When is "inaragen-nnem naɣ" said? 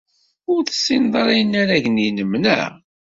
1.41-2.71